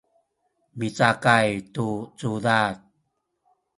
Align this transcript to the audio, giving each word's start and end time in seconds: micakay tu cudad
micakay 0.79 1.49
tu 1.73 1.87
cudad 2.19 2.75